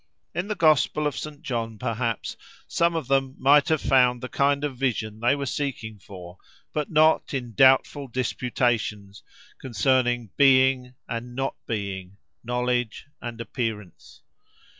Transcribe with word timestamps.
In 0.33 0.47
the 0.47 0.55
Gospel 0.55 1.05
of 1.05 1.15
Saint 1.15 1.43
John, 1.43 1.77
perhaps, 1.77 2.35
some 2.65 2.95
of 2.95 3.07
them 3.07 3.35
might 3.37 3.67
have 3.69 3.81
found 3.83 4.19
the 4.19 4.29
kind 4.29 4.63
of 4.63 4.75
vision 4.75 5.19
they 5.19 5.35
were 5.35 5.45
seeking 5.45 5.99
for; 5.99 6.39
but 6.73 6.89
not 6.89 7.35
in 7.35 7.53
"doubtful 7.53 8.07
disputations" 8.07 9.21
concerning 9.59 10.31
"being" 10.37 10.95
and 11.07 11.35
"not 11.35 11.53
being," 11.67 12.17
knowledge 12.43 13.09
and 13.21 13.39
appearance. 13.39 14.23